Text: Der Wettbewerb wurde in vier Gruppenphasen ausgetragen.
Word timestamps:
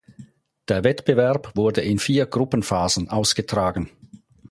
Der 0.67 0.83
Wettbewerb 0.83 1.55
wurde 1.55 1.81
in 1.81 1.99
vier 1.99 2.25
Gruppenphasen 2.25 3.11
ausgetragen. 3.11 3.91